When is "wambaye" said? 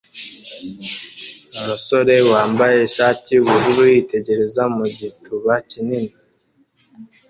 2.31-2.77